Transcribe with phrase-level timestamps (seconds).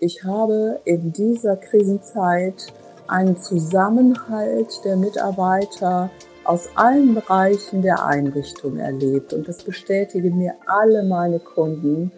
[0.00, 2.72] Ich habe in dieser Krisenzeit
[3.06, 6.10] einen Zusammenhalt der Mitarbeiter
[6.44, 9.34] aus allen Bereichen der Einrichtung erlebt.
[9.34, 12.12] Und das bestätigen mir alle meine Kunden,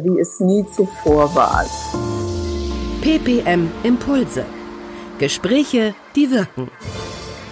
[0.00, 1.64] wie es nie zuvor war.
[3.00, 4.44] PPM Impulse.
[5.18, 6.70] Gespräche, die wirken.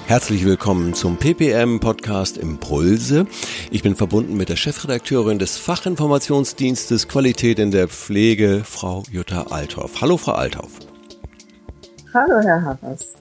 [0.06, 3.26] Herzlich willkommen zum PPM Podcast Impulse.
[3.72, 10.00] Ich bin verbunden mit der Chefredakteurin des Fachinformationsdienstes Qualität in der Pflege, Frau Jutta Althoff.
[10.00, 10.78] Hallo, Frau Althoff.
[12.14, 13.16] Hallo, Herr Harras.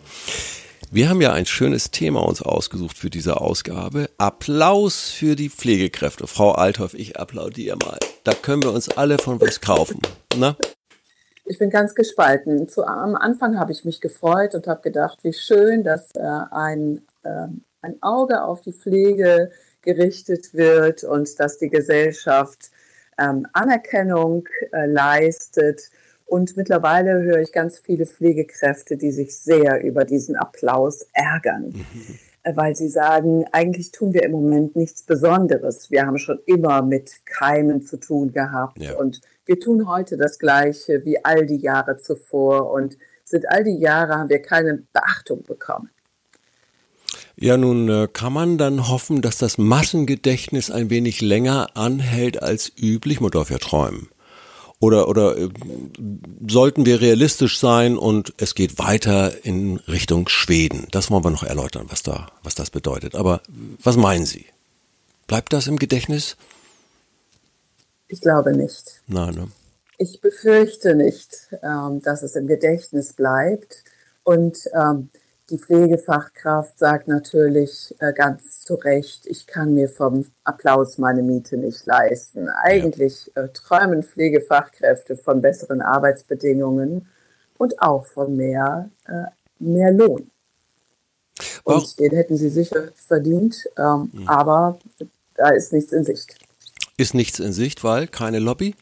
[0.92, 4.12] Wir haben ja ein schönes Thema uns ausgesucht für diese Ausgabe.
[4.20, 6.28] Applaus für die Pflegekräfte.
[6.28, 7.98] Frau Althoff, ich applaudiere mal.
[8.24, 10.00] Da können wir uns alle von was kaufen.
[10.38, 10.56] Na?
[11.46, 12.68] Ich bin ganz gespalten.
[12.68, 16.22] Zu, am Anfang habe ich mich gefreut und habe gedacht, wie schön, dass äh,
[16.52, 17.48] ein, äh,
[17.82, 22.72] ein Auge auf die Pflege gerichtet wird und dass die Gesellschaft
[23.20, 25.92] ähm, Anerkennung äh, leistet.
[26.26, 31.68] Und mittlerweile höre ich ganz viele Pflegekräfte, die sich sehr über diesen Applaus ärgern.
[31.76, 32.20] Mhm
[32.54, 35.90] weil sie sagen, eigentlich tun wir im Moment nichts Besonderes.
[35.90, 38.96] Wir haben schon immer mit Keimen zu tun gehabt ja.
[38.96, 43.78] und wir tun heute das Gleiche wie all die Jahre zuvor und sind all die
[43.78, 45.90] Jahre haben wir keine Beachtung bekommen.
[47.38, 52.72] Ja, nun äh, kann man dann hoffen, dass das Massengedächtnis ein wenig länger anhält als
[52.78, 53.20] üblich.
[53.20, 54.10] Man darf ja träumen.
[54.80, 55.50] Oder, oder äh,
[56.48, 60.88] sollten wir realistisch sein und es geht weiter in Richtung Schweden?
[60.92, 63.16] Das wollen wir noch erläutern, was da, was das bedeutet.
[63.16, 63.42] Aber
[63.84, 64.46] was meinen Sie?
[65.28, 66.38] Bleibt das im Gedächtnis?
[68.08, 69.02] Ich glaube nicht.
[69.08, 69.48] Nein, ne?
[69.98, 73.84] Ich befürchte nicht, ähm, dass es im Gedächtnis bleibt.
[74.24, 75.10] Und ähm,
[75.50, 81.58] die Pflegefachkraft sagt natürlich äh, ganz zu Recht, ich kann mir vom Applaus meine Miete
[81.58, 82.50] nicht leisten.
[82.50, 87.08] Eigentlich äh, träumen Pflegefachkräfte von besseren Arbeitsbedingungen
[87.58, 89.26] und auch von mehr, äh,
[89.60, 90.30] mehr Lohn.
[91.64, 91.88] Und oh.
[92.00, 94.28] den hätten sie sicher verdient, ähm, mhm.
[94.28, 94.80] aber
[95.36, 96.38] da ist nichts in Sicht.
[96.98, 98.74] Ist nichts in Sicht, weil keine Lobby?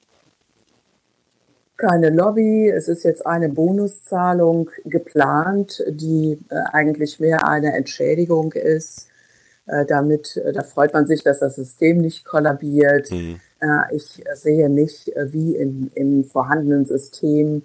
[1.78, 2.70] Keine Lobby.
[2.70, 9.08] Es ist jetzt eine Bonuszahlung geplant, die äh, eigentlich mehr eine Entschädigung ist.
[9.66, 13.12] Äh, damit, äh, da freut man sich, dass das System nicht kollabiert.
[13.12, 13.40] Mhm.
[13.92, 17.64] Ich sehe nicht, wie in, im vorhandenen System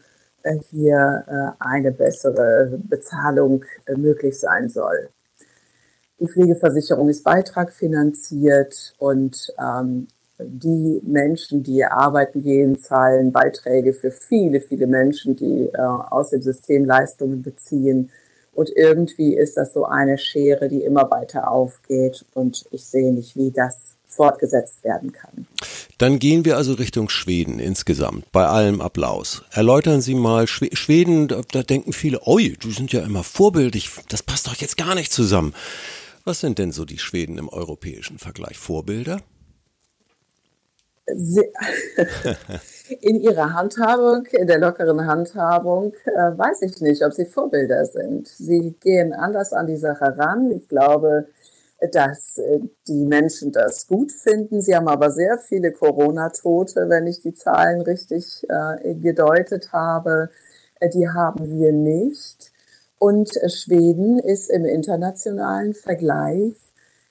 [0.70, 3.64] hier eine bessere Bezahlung
[3.96, 5.08] möglich sein soll.
[6.20, 10.06] Die Pflegeversicherung ist beitragfinanziert und ähm,
[10.38, 16.42] die Menschen, die arbeiten gehen, zahlen Beiträge für viele, viele Menschen, die äh, aus dem
[16.42, 18.10] System Leistungen beziehen.
[18.54, 22.24] Und irgendwie ist das so eine Schere, die immer weiter aufgeht.
[22.34, 25.46] Und ich sehe nicht, wie das fortgesetzt werden kann.
[25.98, 29.42] Dann gehen wir also Richtung Schweden insgesamt, bei allem Applaus.
[29.50, 34.46] Erläutern Sie mal, Schweden, da, denken viele, oi, die sind ja immer vorbildlich, das passt
[34.46, 35.54] doch jetzt gar nicht zusammen.
[36.24, 38.58] Was sind denn so die Schweden im europäischen Vergleich?
[38.58, 39.20] Vorbilder?
[43.00, 48.28] in ihrer Handhabung, in der lockeren Handhabung, äh, weiß ich nicht, ob sie Vorbilder sind.
[48.28, 50.50] Sie gehen anders an die Sache ran.
[50.50, 51.26] Ich glaube,
[51.92, 54.62] dass äh, die Menschen das gut finden.
[54.62, 60.30] Sie haben aber sehr viele Corona-Tote, wenn ich die Zahlen richtig äh, gedeutet habe.
[60.80, 62.50] Äh, die haben wir nicht.
[62.98, 66.54] Und äh, Schweden ist im internationalen Vergleich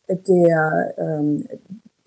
[0.10, 1.48] der, ähm,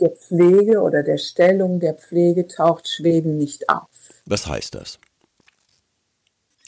[0.00, 3.88] der Pflege oder der Stellung der Pflege taucht Schweden nicht auf.
[4.26, 4.98] Was heißt das?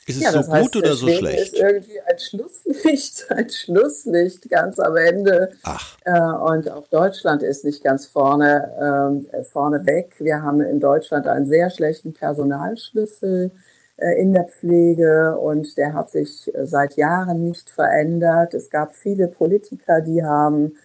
[0.07, 1.53] Ist es ja, so gut heißt, oder so Schweden schlecht?
[1.53, 5.53] ist irgendwie ein Schlusslicht, ein Schlusslicht ganz am Ende.
[5.63, 5.97] Ach.
[6.05, 10.15] Äh, und auch Deutschland ist nicht ganz vorne, äh, vorne weg.
[10.19, 13.53] Wir haben in Deutschland einen sehr schlechten Personalschlüssel
[13.97, 18.55] äh, in der Pflege und der hat sich äh, seit Jahren nicht verändert.
[18.55, 20.77] Es gab viele Politiker, die haben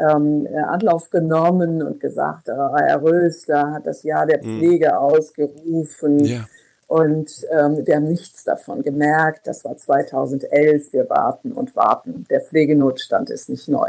[0.00, 4.58] ähm, äh, Anlauf genommen und gesagt, äh, Herr Rösler hat das Jahr der hm.
[4.58, 4.94] Pflege mhm.
[4.94, 6.24] ausgerufen.
[6.24, 6.46] Ja.
[6.86, 9.46] Und ähm, wir haben nichts davon gemerkt.
[9.46, 10.92] Das war 2011.
[10.92, 12.26] Wir warten und warten.
[12.28, 13.88] Der Pflegenotstand ist nicht neu.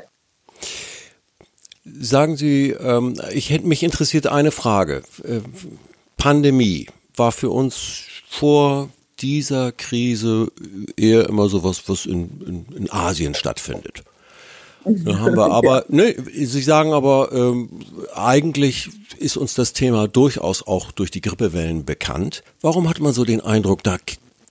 [1.84, 5.04] Sagen Sie, ähm, ich hätte mich interessiert eine Frage.
[5.24, 5.42] Äh,
[6.18, 10.48] Pandemie war für uns vor dieser Krise
[10.98, 14.04] eher immer sowas, was in, in, in Asien stattfindet.
[14.86, 17.70] Da haben wir aber, ne, Sie sagen aber, ähm,
[18.14, 22.44] eigentlich ist uns das Thema durchaus auch durch die Grippewellen bekannt.
[22.62, 23.98] Warum hat man so den Eindruck, da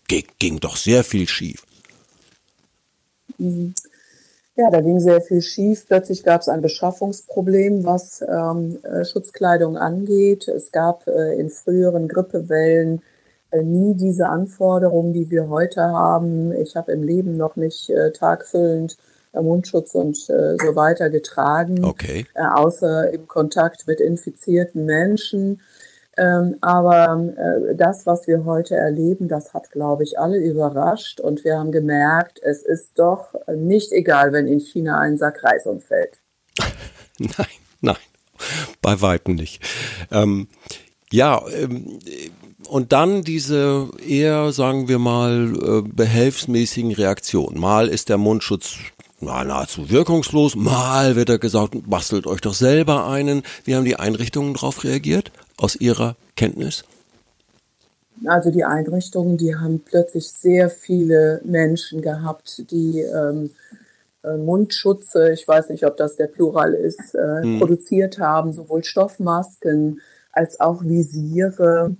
[0.08, 1.64] ging doch sehr viel schief?
[3.38, 3.74] Mhm.
[4.56, 5.86] Ja, da ging sehr viel schief.
[5.88, 10.46] Plötzlich gab es ein Beschaffungsproblem, was ähm, äh, Schutzkleidung angeht.
[10.46, 13.02] Es gab äh, in früheren Grippewellen
[13.50, 16.52] äh, nie diese Anforderungen, die wir heute haben.
[16.52, 18.96] Ich habe im Leben noch nicht äh, tagfüllend
[19.42, 22.26] Mundschutz und äh, so weiter getragen, okay.
[22.34, 25.60] äh, außer im Kontakt mit infizierten Menschen.
[26.16, 31.20] Ähm, aber äh, das, was wir heute erleben, das hat, glaube ich, alle überrascht.
[31.20, 35.66] Und wir haben gemerkt, es ist doch nicht egal, wenn in China ein Sack Reis
[35.66, 36.20] umfällt.
[37.18, 37.46] nein,
[37.80, 37.96] nein,
[38.80, 39.62] bei Weitem nicht.
[40.12, 40.48] Ähm,
[41.10, 41.98] ja, ähm,
[42.68, 47.60] und dann diese eher, sagen wir mal, äh, behelfsmäßigen Reaktionen.
[47.60, 48.78] Mal ist der Mundschutz
[49.24, 53.42] na, nahezu wirkungslos, mal wird er gesagt, bastelt euch doch selber einen.
[53.64, 56.84] Wie haben die Einrichtungen darauf reagiert, aus ihrer Kenntnis?
[58.26, 63.50] Also die Einrichtungen, die haben plötzlich sehr viele Menschen gehabt, die ähm,
[64.22, 67.58] äh, Mundschutze, ich weiß nicht, ob das der Plural ist, äh, hm.
[67.58, 70.00] produziert haben, sowohl Stoffmasken
[70.32, 71.96] als auch Visiere.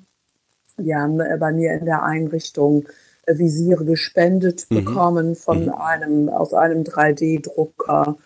[0.76, 2.86] Wir haben äh, bei mir in der Einrichtung
[3.26, 4.76] Visiere gespendet mhm.
[4.76, 5.72] bekommen von mhm.
[5.72, 8.16] einem, aus einem 3D-Drucker,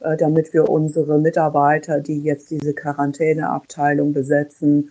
[0.00, 4.90] äh, damit wir unsere Mitarbeiter, die jetzt diese Quarantäneabteilung besetzen,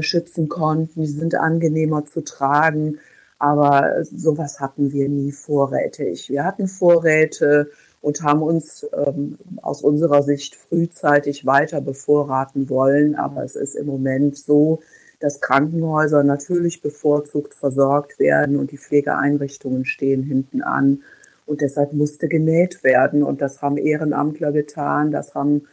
[0.00, 1.02] schützen konnten.
[1.02, 3.00] Die sind angenehmer zu tragen,
[3.38, 6.30] aber sowas hatten wir nie vorrätig.
[6.30, 7.70] Wir hatten Vorräte
[8.04, 13.86] und haben uns ähm, aus unserer Sicht frühzeitig weiter bevorraten wollen, aber es ist im
[13.86, 14.80] Moment so,
[15.20, 21.02] dass Krankenhäuser natürlich bevorzugt versorgt werden und die Pflegeeinrichtungen stehen hinten an.
[21.46, 23.22] Und deshalb musste genäht werden.
[23.22, 25.66] Und das haben Ehrenamtler getan, das haben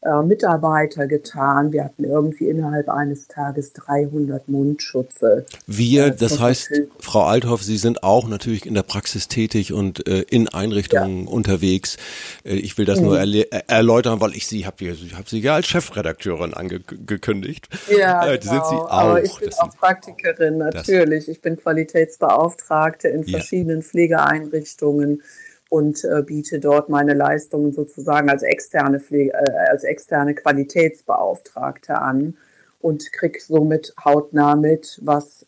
[0.00, 1.72] äh, Mitarbeiter getan.
[1.72, 5.44] Wir hatten irgendwie innerhalb eines Tages 300 Mundschutze.
[5.66, 10.06] Wir, äh, das heißt, Frau Althoff, Sie sind auch natürlich in der Praxis tätig und
[10.06, 11.30] äh, in Einrichtungen ja.
[11.30, 11.96] unterwegs.
[12.44, 13.06] Äh, ich will das mhm.
[13.06, 17.68] nur erläutern, weil ich Sie habe ich hab Sie ja als Chefredakteurin angekündigt.
[17.90, 18.52] Ja, äh, genau.
[18.52, 18.90] sind Sie auch.
[18.90, 21.28] Aber ich bin auch Praktikerin, natürlich.
[21.28, 23.82] Ich bin Qualitätsbeauftragte in verschiedenen ja.
[23.82, 25.22] Pflegeeinrichtungen
[25.68, 32.36] und äh, biete dort meine Leistungen sozusagen als externe, Pflege, äh, als externe Qualitätsbeauftragte an
[32.80, 35.46] und kriege somit hautnah mit, was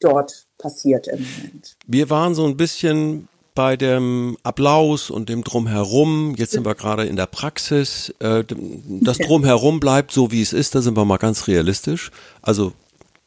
[0.00, 1.76] dort passiert im Moment.
[1.86, 6.34] Wir waren so ein bisschen bei dem Applaus und dem Drumherum.
[6.36, 8.14] Jetzt sind wir gerade in der Praxis.
[8.18, 8.44] Äh,
[9.00, 10.74] das Drumherum bleibt so, wie es ist.
[10.74, 12.10] Da sind wir mal ganz realistisch.
[12.40, 12.72] Also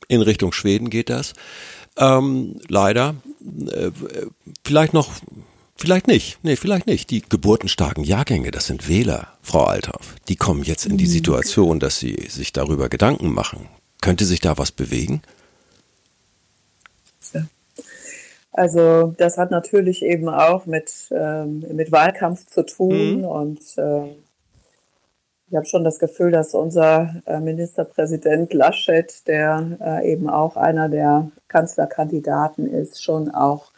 [0.08, 1.34] in Richtung Schweden geht das.
[1.98, 3.16] Ähm, leider.
[3.72, 3.92] Äh,
[4.64, 5.12] vielleicht noch
[5.78, 6.40] Vielleicht nicht.
[6.42, 7.10] Nee, vielleicht nicht.
[7.10, 10.16] Die geburtenstarken Jahrgänge, das sind Wähler, Frau Althoff.
[10.30, 11.10] Die kommen jetzt in die mhm.
[11.10, 13.68] Situation, dass sie sich darüber Gedanken machen.
[14.02, 15.22] Könnte sich da was bewegen?
[18.58, 23.18] Also das hat natürlich eben auch mit, ähm, mit Wahlkampf zu tun.
[23.18, 23.26] Mhm.
[23.26, 24.06] Und äh,
[25.50, 30.88] ich habe schon das Gefühl, dass unser äh, Ministerpräsident Laschet, der äh, eben auch einer
[30.88, 33.72] der Kanzlerkandidaten ist, schon auch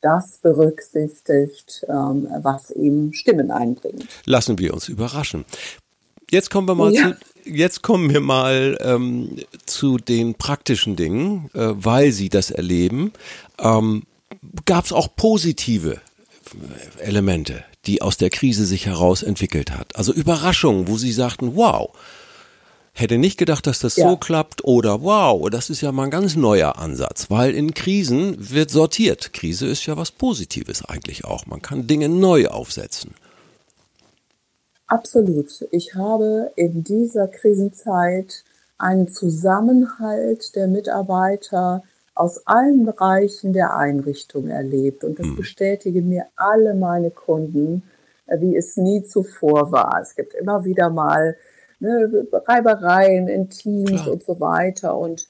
[0.00, 4.06] das berücksichtigt, ähm, was ihm Stimmen einbringt.
[4.24, 5.44] Lassen wir uns überraschen.
[6.30, 7.12] Jetzt kommen wir mal ja.
[7.12, 13.12] zu, jetzt kommen wir mal ähm, zu den praktischen Dingen, äh, weil Sie das erleben.
[13.58, 14.02] Ähm,
[14.64, 16.00] Gab es auch positive
[16.98, 19.94] Elemente, die aus der Krise sich heraus entwickelt hat?
[19.96, 21.90] Also Überraschungen, wo Sie sagten, wow,
[22.98, 24.08] hätte nicht gedacht, dass das ja.
[24.08, 28.36] so klappt oder wow, das ist ja mal ein ganz neuer Ansatz, weil in Krisen
[28.38, 29.32] wird sortiert.
[29.32, 31.46] Krise ist ja was Positives eigentlich auch.
[31.46, 33.14] Man kann Dinge neu aufsetzen.
[34.86, 35.66] Absolut.
[35.72, 38.44] Ich habe in dieser Krisenzeit
[38.78, 41.82] einen Zusammenhalt der Mitarbeiter
[42.14, 45.04] aus allen Bereichen der Einrichtung erlebt.
[45.04, 45.36] Und das hm.
[45.36, 47.82] bestätigen mir alle meine Kunden,
[48.26, 50.00] wie es nie zuvor war.
[50.00, 51.36] Es gibt immer wieder mal
[51.80, 54.12] ne, Reibereien in Teams Klar.
[54.12, 54.96] und so weiter.
[54.96, 55.26] Und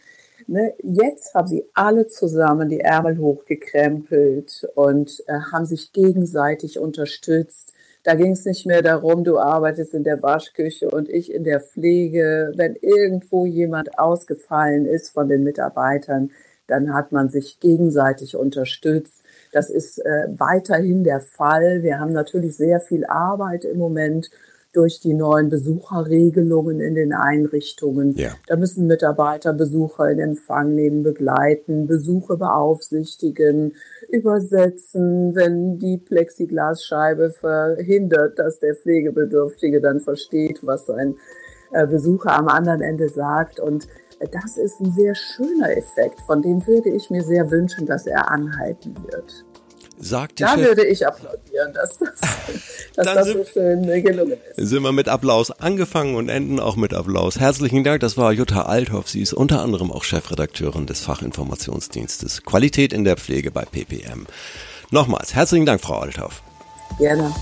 [0.47, 7.73] ne, jetzt haben sie alle zusammen die Ärmel hochgekrempelt und äh, haben sich gegenseitig unterstützt.
[8.05, 11.61] Da ging es nicht mehr darum, du arbeitest in der Waschküche und ich in der
[11.61, 12.53] Pflege.
[12.55, 16.31] Wenn irgendwo jemand ausgefallen ist von den Mitarbeitern,
[16.69, 19.25] dann hat man sich gegenseitig unterstützt.
[19.53, 21.83] Das ist äh, weiterhin der Fall.
[21.83, 24.31] Wir haben natürlich sehr viel Arbeit im Moment
[24.77, 28.15] durch die neuen Besucherregelungen in den Einrichtungen.
[28.17, 28.33] Ja.
[28.47, 33.73] Da müssen Mitarbeiter Besucher in Empfang nehmen, begleiten, Besuche beaufsichtigen,
[34.11, 41.15] übersetzen, wenn die Plexiglasscheibe verhindert, dass der Pflegebedürftige dann versteht, was ein
[41.73, 43.59] äh, Besucher am anderen Ende sagt.
[43.59, 43.89] Und
[44.31, 48.31] das ist ein sehr schöner Effekt, von dem würde ich mir sehr wünschen, dass er
[48.31, 49.46] anhalten wird.
[49.99, 52.21] Sagt die da Chef würde ich applaudieren, dass das,
[52.97, 54.69] dass das so schön gelungen ist.
[54.69, 57.41] Sind wir mit Applaus angefangen und enden auch mit Applaus.
[57.41, 59.09] Herzlichen Dank, das war Jutta Althoff.
[59.09, 64.27] Sie ist unter anderem auch Chefredakteurin des Fachinformationsdienstes Qualität in der Pflege bei PPM.
[64.91, 66.43] Nochmals, herzlichen Dank, Frau Althoff.
[66.99, 67.35] Gerne.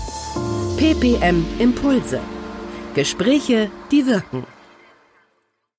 [0.77, 2.19] PPM Impulse.
[2.95, 4.45] Gespräche, die wirken.